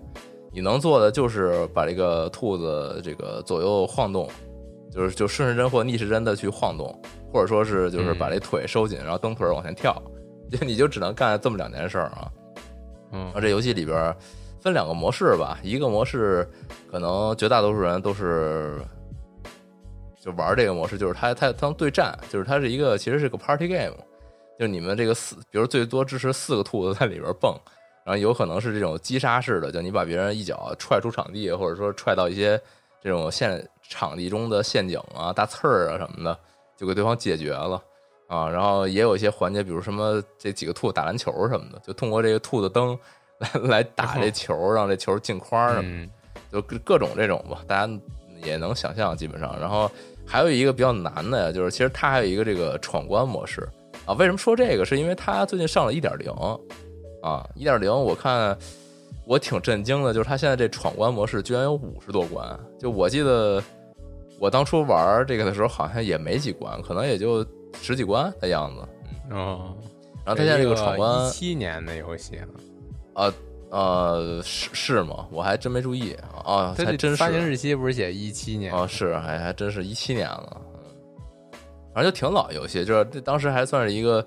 [0.53, 4.29] 你能做的就是把这个兔子这个左右晃动，
[4.95, 6.97] 就是就顺时针或逆时针的去晃动。
[7.33, 10.01] 或者说是就是把这腿收紧，然后蹬腿往前跳，
[10.51, 12.31] 就你就只能干这么两件事儿啊。
[13.13, 14.15] 嗯，而这游戏里边
[14.61, 16.49] 分两个模式吧，一个模式
[16.91, 18.79] 可能绝大多数人都是
[20.21, 23.97] 就玩这个模式，就是它它它对战，就是它是一个其实是个 party game，
[24.59, 27.53] 就是你们这个四，比如最多支持四个兔子在里边蹦，
[28.05, 32.61] 然后有可能是这种击杀式的，就你把别人一脚踹出场地，或者说踹到一些
[33.03, 36.39] 这种陷场地中的陷阱啊、大刺儿啊什么的。
[36.81, 37.83] 就给对方解决了
[38.27, 42.99] 啊，然后也有一些环节，比如什么这几个兔子打篮球什么的，就通过这个兔子灯
[43.37, 46.07] 来 来打这球，让这球进框什么
[46.51, 47.93] 的，就各种这种吧，大家
[48.43, 49.55] 也能想象基本上。
[49.61, 49.91] 然后
[50.27, 53.69] 还有一个比较难的呀，就是其实它还有一个这个闯关模式
[54.07, 54.15] 啊。
[54.15, 54.87] 为什么说这个？
[54.87, 56.33] 是因为它最近上了一点零
[57.23, 58.57] 啊，一点零我看
[59.27, 63.63] 我挺震惊的，就是它现在这闯关模式居然有五十多关，就我记得。
[64.41, 67.47] 我当初玩这个的时候，好像也没几关，可能也就
[67.83, 68.81] 十几关的样子。
[69.35, 69.77] 哦，
[70.25, 72.41] 然后他现在这个闯关，一七年的游戏
[73.13, 73.31] 啊，
[73.69, 75.29] 呃，是是吗？
[75.31, 77.17] 我还真没注意啊，还真是。
[77.17, 78.73] 发行日期不是写一七年？
[78.73, 80.59] 哦，是，还还真是一七年了。
[81.95, 84.25] 反正就挺老游戏，就是这当时还算是一个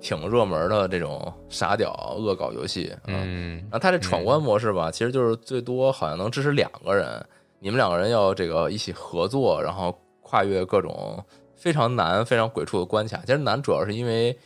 [0.00, 2.94] 挺热门的这种傻屌恶搞游戏。
[3.08, 7.26] 嗯，然后他这闯关模式吧，其实就是最多好像能支持两个人。
[7.58, 13.18] 你们两个人要这个一起合作，然后跨越各种非常难、非常鬼畜的关卡。
[13.24, 14.36] 其实难主要是因为，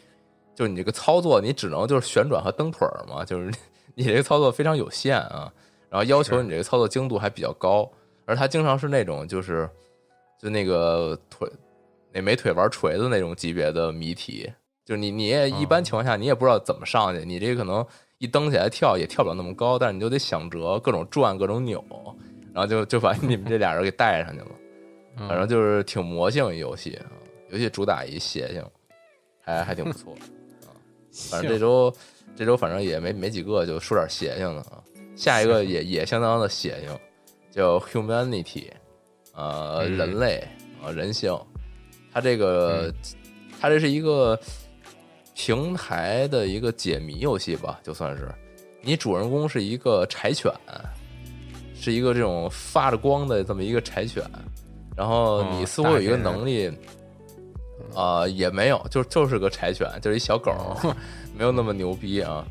[0.54, 3.52] 就是你这个操作，你只能就是旋转和蹬腿儿嘛， 就是
[3.94, 5.52] 你这个操作非常有限啊。
[5.88, 7.90] 然后要求你这个操作精度还比较高，
[8.24, 9.68] 而他经常是那种就是
[10.40, 11.50] 就那个腿
[12.12, 14.48] 那没腿玩锤子那种级别的谜题，
[14.84, 17.84] 就是你你也一般情况下你也不知道怎么上去，你这可能
[18.18, 21.84] 一蹬起来跳也跳不了那么高，但是你就得想辙，各种转，各种扭。
[22.52, 24.50] 然后就就把你们这俩人给带上去了，
[25.28, 27.06] 反正就是挺魔性游戏啊，
[27.50, 28.64] 游戏主打一邪性，
[29.40, 30.74] 还还挺不错啊。
[31.30, 31.92] 反正这周
[32.36, 34.82] 这周反正也没没几个，就说点邪性的啊。
[35.16, 36.98] 下一个也也相当的邪性，
[37.50, 38.68] 叫 Humanity，
[39.34, 40.42] 呃，人类
[40.82, 41.38] 啊，人性。
[42.12, 42.92] 它这个
[43.60, 44.38] 它这是一个
[45.34, 48.28] 平台的一个解谜游戏吧，就算是
[48.80, 50.50] 你主人公是一个柴犬。
[51.80, 54.22] 是一个这种发着光的这么一个柴犬，
[54.96, 56.70] 然后你似乎有一个能力，
[57.94, 60.52] 啊，也没有，就就是个柴犬，就是一小狗，
[61.36, 62.44] 没有那么牛逼啊。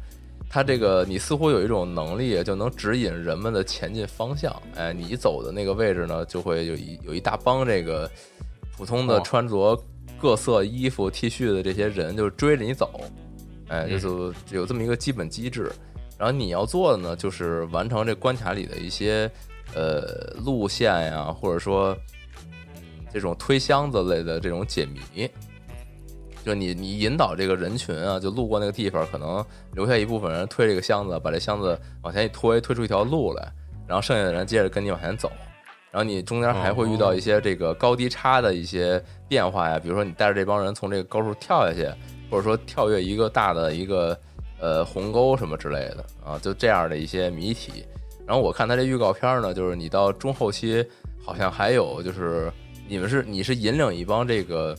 [0.50, 4.52] 它这个你似乎有一种能力，就能指引人们的前进方向。
[4.76, 8.10] 哎，你走的那个位置呢，就会有一有一大帮这个
[8.76, 9.80] 普通的穿着
[10.20, 13.00] 各色衣服 T 恤的这些人，就追着你走。
[13.68, 15.72] 哎，就是有这么一个基本机制。
[16.20, 19.32] 然后你要做的呢，就是完成这关卡里的一些
[19.74, 21.98] 呃路线呀，或者说
[23.10, 25.30] 这种推箱子类的这种解谜。
[26.44, 33.50] 就你你引导这个人群啊，就路过那个地方，可能留下一部分人推这个箱子，把这箱子往前一推，推出一条路来，
[33.88, 35.32] 然后剩下的人接着跟你往前走。
[35.90, 41.90] 然后你中间还会遇到一些这个高低差的一些变化呀，比如说你带着这帮人从这个高处跳下去，
[42.30, 44.20] 或者说跳跃一个大的一个。
[44.60, 47.86] 呃，鸿沟什么之类的啊，就这样的一些谜题，
[48.28, 50.86] 然后我看他这预告片呢，就是你到中后期
[51.24, 52.52] 好像还有就是
[52.88, 54.76] 你们是你是引领一帮这个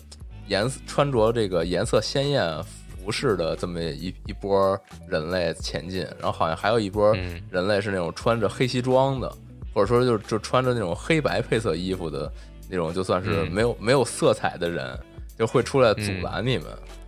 [0.48, 9.32] 颜色穿着这个颜色鲜艳服饰的这么一一波人类前进，然后好像还有一波嗯人类是那种穿着黑西装的，
[9.72, 12.30] 或者说就是就穿着那种黑白配色衣服的
[12.68, 14.98] 那种，就算是嗯没有、没有色彩的人，
[15.38, 16.66] 就会出来阻拦你们。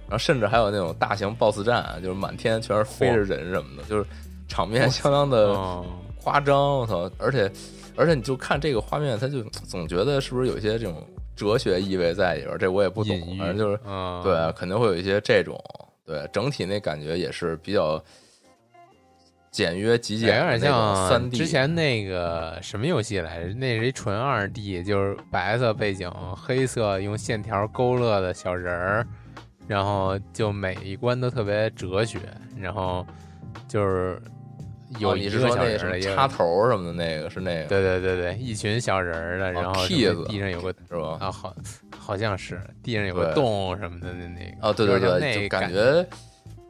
[0.09, 4.05] 然后甚至还有那种大型 BOSS 战，就是满天全是飞着人什么的，就是
[4.47, 5.85] 场面相当的哦，
[6.23, 6.79] 夸张。
[6.79, 7.11] 我操！
[7.19, 7.51] 而且
[7.97, 12.59] 而且你就看这个画面，他就总觉得是不是有一些这种哲学意味在里边儿？
[12.59, 15.59] 这我也不懂反正就是嗯对，肯定会有一些这种
[16.05, 18.03] 对整体那感觉也是比较
[19.51, 21.37] 简约极简有点像三 D。
[21.37, 23.55] 之前那个什么游戏来着？
[23.55, 29.07] 那是一纯二 D，就是白色背景，黑色用线条勾勒的小人儿，
[29.67, 32.19] 然后就每一关都特别哲学，
[32.59, 33.07] 然后
[33.69, 34.21] 就是
[34.99, 41.17] 有哦，一个小人插头什么的那个是那个对对对对，一群小人儿的，然后地上有个是吧？
[41.21, 41.55] 啊，好
[41.99, 46.07] 好像是地上有个洞什么的那那个哦，对对对，就那个感觉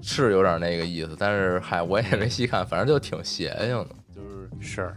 [0.01, 4.95] 是有点那个意思，但是嗨，我也嗯没细看，反正就挺邪性的，就是是。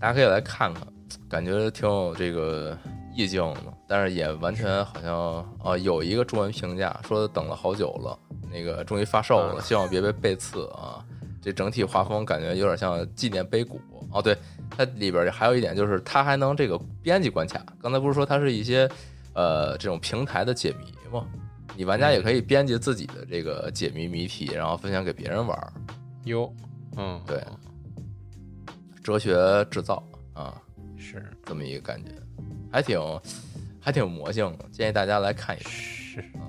[0.00, 0.82] 大家可以来看看，
[1.28, 2.76] 感觉挺有这个
[3.18, 8.16] 意境的，但是也完全好像啊，有一个中文评价说等了好久了，
[8.48, 11.04] 那个终于发售了，啊希望别被背刺啊。
[11.42, 13.80] 这整体画风感觉有点像纪念碑谷。
[14.12, 14.38] 哦，对，
[14.70, 18.88] 它里边还有一点就是它还能这个编辑关卡，刚才不是说它是一些
[19.32, 21.26] 呃这种平台的解谜吗？
[21.76, 25.72] 你玩家也可以编辑自己的这个解谜谜题，然后分享给别人玩儿，
[26.24, 26.52] 哟，
[26.96, 27.42] 嗯，对。
[29.02, 30.00] 哲学制造
[30.34, 30.54] 啊。
[30.96, 31.24] 是。
[31.44, 32.10] 这么一个感觉，
[32.70, 33.00] 还挺
[33.80, 36.44] 还挺魔性的，建议大家来看一看，是，啊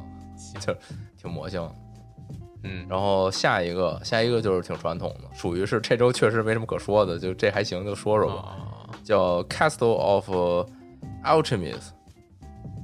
[0.59, 0.75] 就
[1.17, 1.75] 挺魔性的。
[2.63, 8.55] 嗯，然后下一个，下一个就是挺传统的，属于是这周确实没什么可说的，就这还行，就说说吧。
[8.57, 8.65] 哦
[9.03, 10.29] 叫 Castle of
[11.23, 11.91] Alchemist，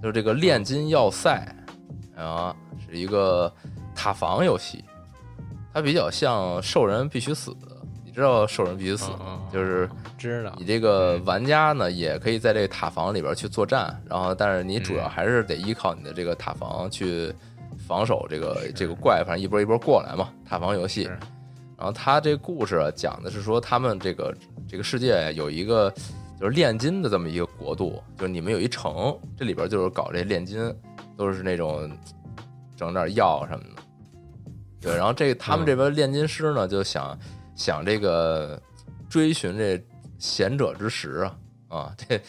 [0.02, 1.46] 就是这个炼金要塞
[2.16, 3.54] 啊，是一个
[3.94, 4.84] 塔防游戏，
[5.74, 7.75] 它比较像兽人必须死，你
[8.16, 9.12] 知道兽人必须死
[9.52, 10.56] 就是知道。
[10.58, 17.34] 你这个玩家呢，也可以在这个塔防里边去作战，然后但是你主要还是得依靠你的这个塔防去
[17.86, 21.04] 防守这个这个怪，反正一波一波过来嘛，塔防游戏。
[21.78, 24.34] 然后他这故事啊讲的是说，他们这个
[24.66, 25.94] 这个世界有一个
[26.40, 30.74] 就是炼金的这么一个国度，就是你们有一城，这里边就是搞这炼金，
[31.18, 31.92] 都是那种
[32.78, 33.82] 整点药什么的。
[34.82, 37.18] 对，然后这他们这边炼金师呢，就想
[37.56, 38.62] 想这个
[39.10, 39.82] 追寻这
[40.20, 41.38] 贤者之石啊
[41.68, 42.22] 啊，这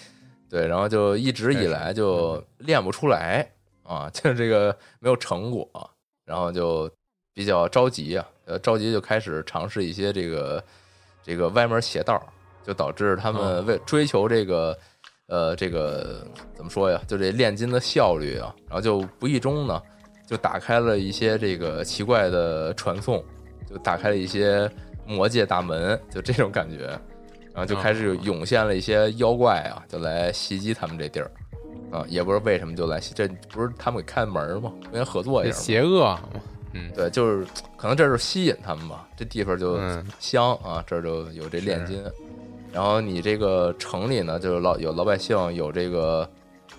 [0.48, 3.46] 对，然后就一直以来就练不出来
[3.82, 5.68] 啊，就这个没有成果，
[6.24, 6.90] 然后就
[7.34, 10.62] 比较着急啊，呃，着急就开始尝试一些这个
[11.22, 12.22] 这个歪门邪道，
[12.64, 14.78] 就导致他们为追求这个
[15.26, 19.82] 呃这个怎么说呀，就这炼金的效率啊，然后就不意中呢，
[20.26, 23.22] 就打开了一些这个奇怪的传送，
[23.68, 24.70] 就打开了一些
[25.06, 26.86] 魔界大门，就这种感觉，
[27.54, 31.30] 然后就开始涌现了一些妖怪啊，就来袭击他们这地儿。
[31.92, 34.72] 啊，也不知道为什么就来袭，这不是他们给开门吗？
[34.84, 36.18] 跟人合作一下邪恶，
[36.74, 42.02] 嗯对，就是可能这是吸引他们吧，这地方就嗯香啊，这儿就有这炼金。
[42.72, 46.28] 然后你这个城里呢，就是老有老百姓，有这个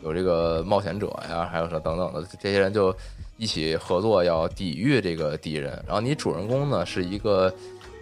[0.03, 2.93] 有这个冒险者呀，还有说等等的这些人就
[3.37, 5.71] 一起合作，要抵御这个敌人。
[5.87, 7.51] 然后你主人公呢是一个，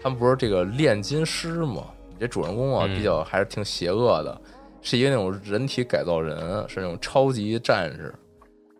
[0.06, 1.86] 他们不是这个炼金师吗？
[2.08, 2.96] 你这主人公啊嗯。
[2.96, 4.40] 比较还是挺邪恶的，
[4.80, 6.38] 是一个那种人体改造人，
[6.70, 8.14] 是那种超级战士，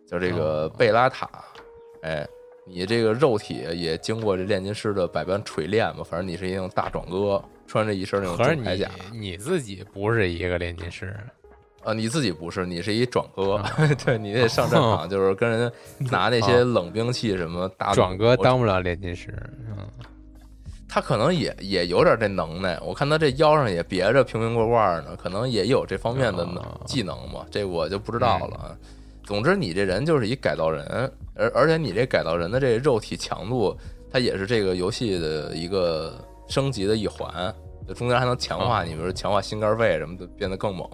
[0.06, 0.72] 叫这个哦。
[0.78, 1.28] 贝拉塔。
[2.02, 2.24] 哎，
[2.64, 8.88] 你这个肉体也经过这炼金师的百般锤炼嘛，反正你是一种大壮哥，穿着一身那种铠甲。
[9.12, 11.12] 你自己不是一个炼金师，
[11.82, 13.60] 啊，你自己不是，你是一壮哥，
[14.06, 15.72] 对你得上战场， 就是跟人
[16.08, 19.34] 拿那些冷兵器什么大弩壮哥当不了炼金师，
[19.70, 19.76] 嗯，
[20.88, 28.56] 他可能也也有点这能耐，我看他这腰上也别着瓶瓶罐罐呢，可能也有这方面的能哦技能嘛，这我就不知道了。
[28.56, 28.76] 啊。
[29.24, 30.84] 总之，你这人就是一改造人，
[31.34, 33.76] 而而且你这改造人的这肉体强度，
[34.08, 37.52] 它也是这个游戏的一个升级的一环，
[37.88, 40.88] 就中间还能强化哦你，比如强化心肝肺什么的，变得更猛。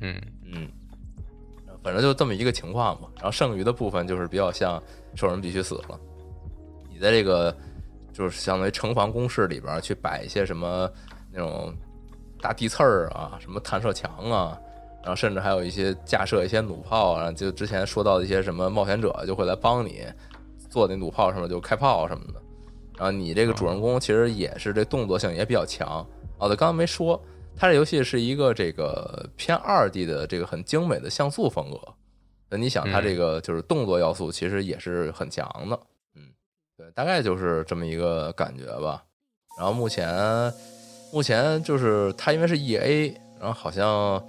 [0.00, 0.18] 嗯，
[0.50, 0.66] 嗯，
[1.82, 3.06] 反正就这么一个情况吧。
[3.16, 4.82] 然后剩余的部分就是比较像
[5.14, 6.00] 兽人必须死了，
[6.90, 7.54] 你在这个
[8.16, 10.90] 就是相当于城防工事里边去摆一些什么
[11.30, 11.74] 那种
[12.40, 14.58] 大地刺儿啊，什么弹射墙啊，
[15.02, 20.06] 然后甚至还有一些架设一些弩炮啊，就之前说到的一些什么冒险者就会来帮你
[20.70, 22.40] 做那弩炮上面就开炮什么的。
[22.96, 26.06] 然后你这个主人公其实也是这动作性也比较强，
[26.38, 27.22] 哦，对，刚刚没说，
[27.54, 31.78] 它这游戏是一个这个偏二 D 的这个很精美的像素风格。
[32.48, 35.76] 那你想，它这个就是动作要素其实也是很强的。
[35.76, 35.80] 嗯，
[36.76, 39.02] 对，大概就是这么一个感觉吧。
[39.58, 40.52] 然后目前
[41.12, 44.22] 目前就是它因为是 E A，然后好像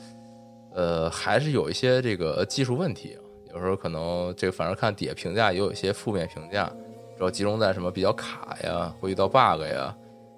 [0.73, 3.17] 呃还是有一些这个技术问题，
[3.53, 6.71] 有时候可能这个反正看底下评价也有一些负面评价。
[7.17, 9.93] 主要集中在什么比较卡呀，会遇到 bug 呀，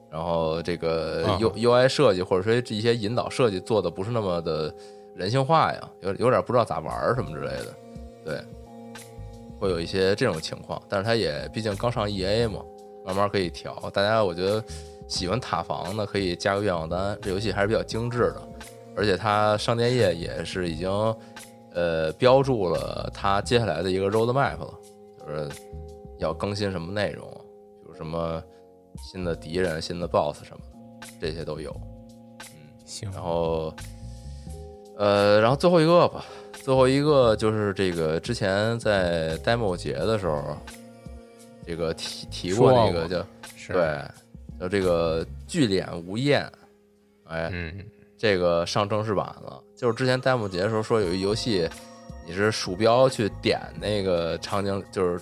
[0.09, 4.73] 然后这个 U U I 设计或者说这一些引导设计做的不是那么的
[5.13, 7.75] 人性化呀，有有点不知道咋玩什么之类的，
[8.23, 8.41] 对，
[9.59, 10.81] 会有一些这种情况。
[10.87, 12.61] 但是它也毕竟刚上 E A 嘛，
[13.05, 13.75] 慢慢可以调。
[13.93, 14.63] 大家我觉得
[15.07, 18.41] 喜欢塔防的可以加个愿望单，这游戏还是比较精致的，
[18.95, 20.89] 而且它商店页也是已经
[21.73, 24.73] 呃标注了它接下来的一个 road map 了，
[25.19, 25.49] 就是。
[26.19, 27.25] 要更新什么内容，
[27.81, 28.43] 比如什么
[28.97, 30.59] 新的敌人、新的 BOSS 什么
[30.99, 31.73] 的，这些都有。
[32.41, 33.09] 嗯，行。
[33.13, 33.73] 然后，
[34.97, 36.25] 呃，然后最后一个吧，
[36.69, 40.55] 最后一个就是这个之前在 demo 节的时候，
[41.65, 43.25] 这个提提过那个叫
[43.69, 43.99] 对，
[44.59, 46.47] 叫这个巨脸无厌，
[47.23, 47.51] 哎，
[48.15, 49.59] 这个上正式版了。
[49.75, 51.67] 就是之前 demo 节的时候说有一游戏，
[52.23, 55.19] 你是鼠标去点那个场景，就是。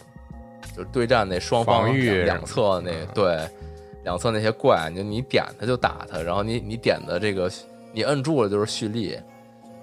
[0.75, 1.91] 就是对战那双方
[2.25, 3.39] 两侧那对
[4.03, 7.49] 两侧那些怪，就你点它就打它，然后你你点的这个
[7.93, 9.17] 你摁住了就是蓄力，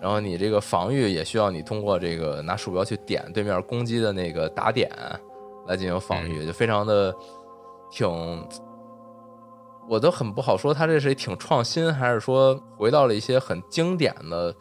[0.05, 4.91] 然后你这个防御也需要你通过这个拿鼠标去点对面攻击的那个打点
[5.67, 7.15] 来进行防御，就非常的
[7.91, 8.47] 挺，
[9.89, 14.55] 我都很不好说，它这是挺创新，还是说回到了一些很经典的。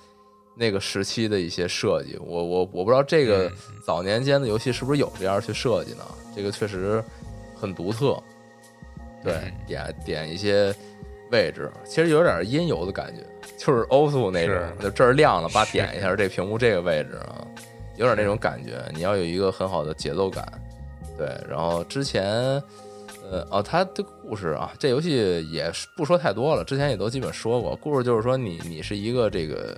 [0.55, 3.51] 那个时期的一些设计，我我我不知道这个
[3.83, 6.03] 早年间的游戏是不是有这样去设计呢？
[6.35, 7.03] 这个确实
[7.55, 8.21] 很独特。
[9.23, 10.71] 对，点点一些
[11.31, 13.25] 位置，其实有点音游的感觉，
[13.65, 17.47] 就是欧速那种，就这儿亮了，把点一下这屏幕这个位置啊，
[17.95, 18.83] 有点那种感觉。
[18.93, 20.45] 你要有一个很好的节奏感。
[21.17, 22.25] 对，然后之前，
[23.29, 27.75] 呃，哦，它的故事啊，这游戏也不说太多了，之前也都基本说过。
[27.75, 29.77] 故事就是说，你你是一个这个。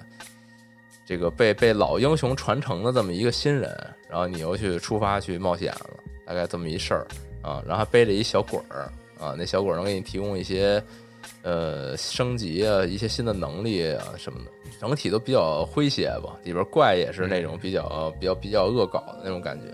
[1.08, 3.70] 这个被被老英雄传承的这么一个新人，
[4.10, 5.90] 然后你又去出发去冒险了，
[6.26, 7.06] 大概这么一事儿
[7.44, 10.84] 啊，然后还背着一小鬼儿啊，那小鬼儿能给你提供一些
[11.46, 16.36] 呃升级啊，一些新的能力啊什么的，整体都比较诙谐吧。
[16.44, 19.68] 里边怪也是那种比较比较比较恶搞的那种感觉，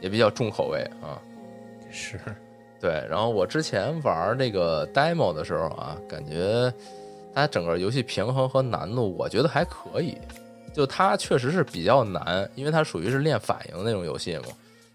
[0.00, 1.20] 也比较重口味啊。
[1.90, 2.18] 是，
[2.80, 2.90] 对。
[3.08, 6.72] 然后我之前玩那个 demo 的时候啊，感觉
[7.34, 10.16] 它整个游戏平衡和难度，我觉得还可以。
[10.72, 14.44] 就它确实是比较难，因为它属于是练反应那种游戏嘛。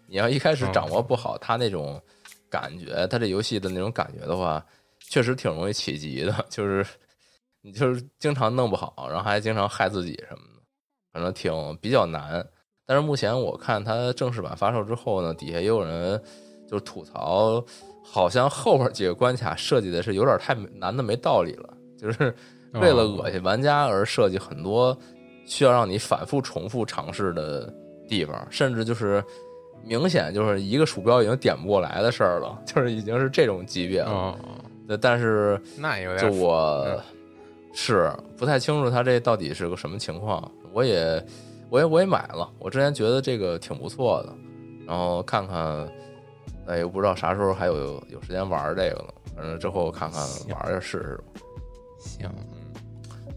[0.08, 2.00] 你要一开始掌握不好它那种
[2.48, 4.64] 感觉，它这游戏的那种感觉的话，
[5.08, 6.32] 确实挺容易起急的。
[6.48, 6.86] 就是
[7.62, 10.62] 你就是经常弄不好，然后还经常害自己什么的，
[11.12, 12.46] 反正挺比较难。
[12.86, 16.20] 但是目前我看它正式版发售之后呢，底下也有人
[16.68, 17.64] 就是吐槽，
[18.04, 22.34] 好像后边几个关卡设计的是有点太难的没道理了，就是
[22.74, 24.96] 为了恶心玩家而设计很多。
[25.48, 27.72] 需要让你反复重复尝试的
[28.08, 29.22] 地方，甚至就是
[29.84, 34.36] 明显就是一个鼠标已经点不过来的事儿了，就是已经是这种级别了。
[35.00, 37.02] 但是那有点就我
[37.72, 40.50] 是不太清楚它这到底是个什么情况。
[40.72, 41.24] 我也
[41.70, 44.34] 我也我也买了，我之前觉得这个挺不错的，
[44.86, 45.88] 然后看看，
[46.66, 49.14] 哎，又不知道啥时候还有有时间玩这个了。
[49.34, 50.20] 反正之后看看
[50.50, 51.20] 玩一下试试。
[51.98, 52.30] 行。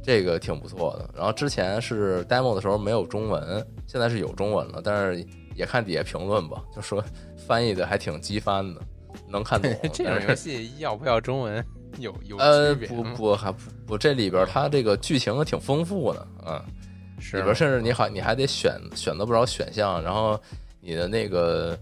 [0.02, 5.24] 这个挺不错的，然后之前是 demo 的时候没有中文，现在是有中文了，但是
[5.56, 7.04] 也看底下评论吧，就说
[7.45, 8.82] 翻译的还挺机翻的，
[9.30, 9.71] 能看懂。
[9.93, 11.65] 这种游戏要不要中文？
[11.97, 16.61] 有有呃不不还不不这里边它这个剧情挺丰富的，嗯，
[17.34, 20.39] 里边甚至你好你还得选选择不少选项，然后
[20.82, 21.77] 你的那个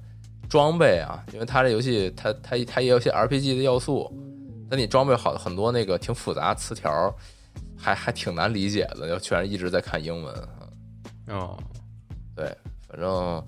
[0.49, 4.11] 装备啊，因为它这游戏它它它也有些 RPG 的要素，
[4.69, 7.13] 但你装备好很多那个挺复杂词条。
[7.79, 10.33] 还还挺难理解的，要全是一直在看英文
[11.27, 11.55] 哦，
[12.35, 12.45] 对，
[12.89, 13.45] 反正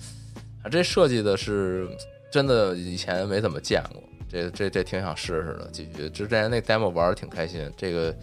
[0.70, 1.90] 这设计的是
[2.32, 4.02] 真的，以前没怎么见过。
[4.28, 6.10] 这这这挺想试试的，继续。
[6.10, 8.16] 之前那 demo 玩的挺开心，这个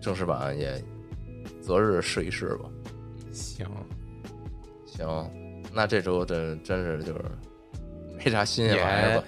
[0.00, 0.82] 正式版也
[1.60, 2.68] 择日试一试吧。
[3.32, 3.64] 行
[4.84, 5.30] 行，
[5.72, 7.20] 那这周真真是就是
[8.18, 9.24] 没啥新鲜玩意儿吧？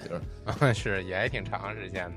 [0.53, 2.15] 就是 是也还挺长时间的。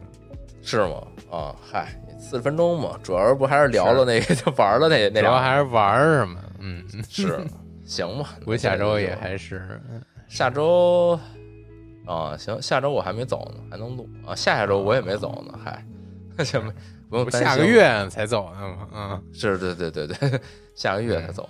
[0.60, 1.06] 是吗？
[1.30, 1.88] 啊，嗨，
[2.18, 6.44] 四十分钟嘛，主要不还是聊了那个 就玩了那那，主要还是玩是吗？
[6.58, 7.40] 嗯，是，
[7.86, 8.36] 行吧。
[8.44, 9.80] 我下周也还是
[10.28, 11.18] 下周
[12.08, 14.34] 啊，行，下周我还没走呢，还能录啊。
[14.34, 15.84] 下下周我也没走呢，嗨，
[16.42, 16.58] 行，
[17.10, 17.50] 不用担心。
[17.50, 18.88] 下个月才走呢吗？
[18.94, 20.40] 嗯是，对对对对，
[20.74, 21.46] 下个月才走。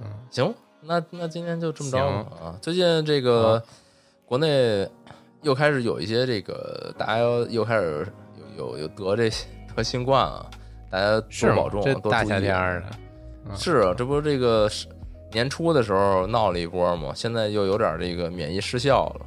[0.00, 2.56] 嗯，行，那那今天就这么着啊。
[2.62, 3.60] 最近这个
[4.24, 4.88] 国内
[5.42, 7.18] 又开始有一些这个大家
[7.50, 8.06] 又开始
[8.56, 9.28] 有有有得这
[9.74, 10.46] 得新冠啊，
[10.88, 12.86] 大家多保重，多注意夏天儿的，
[13.48, 14.86] 嗯是啊，这不是这个是
[15.32, 19.26] 年初的时候闹了一波嘛，现在又有点这个免疫失效了。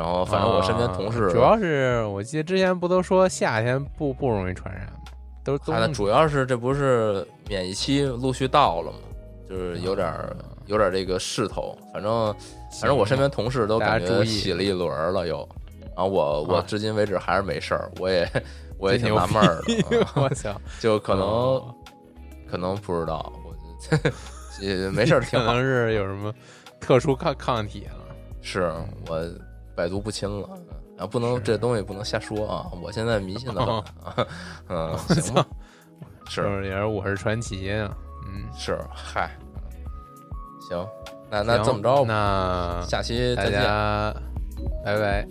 [0.00, 4.92] 然后反正我身边同事，啊主要是我记得之前不都说夏天不不容易传染吗？
[5.44, 8.98] 都是冬主要是这不是免疫期陆续到了嘛，
[9.46, 10.34] 就是有点儿
[10.64, 11.76] 有点这个势头。
[11.92, 12.34] 反正
[12.80, 15.46] 反正我身边同事都感觉洗了一轮了又，
[15.94, 18.26] 然后我我啊至今为止还是没事儿，我也
[18.78, 21.74] 我也挺纳闷儿的，啊我操， 就可能哦
[22.50, 23.52] 可能不知道，我
[24.92, 25.20] 没事。
[25.20, 26.32] 可能是有什么
[26.80, 27.96] 特殊抗抗体了。
[28.42, 28.72] 是
[29.06, 29.22] 我
[29.74, 30.48] 百毒不侵了
[30.98, 31.06] 啊！
[31.06, 32.70] 不能这东西不能瞎说啊！
[32.82, 34.26] 我现在迷信的很啊！
[34.68, 35.46] 嗯， 行吧，
[36.28, 37.96] 是也是我是传奇啊！
[38.26, 39.30] 嗯，是嗨，
[40.68, 40.86] 行，
[41.30, 43.60] 那那这么着吧，那下期再见，
[44.84, 45.26] 拜拜，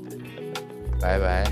[1.00, 1.44] 拜拜。